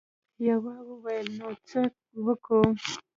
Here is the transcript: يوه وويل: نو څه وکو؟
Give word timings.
يوه 0.47 0.75
وويل: 0.89 1.27
نو 1.37 1.49
څه 1.67 1.81
وکو؟ 2.25 2.59